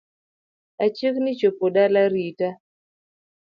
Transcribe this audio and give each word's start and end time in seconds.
Achiegni 0.83 1.31
chopo 1.39 1.65
dala 1.75 2.03
rita 2.13 2.49